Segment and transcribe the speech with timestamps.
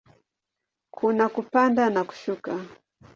[0.93, 2.59] Kuna kupanda na kushuka.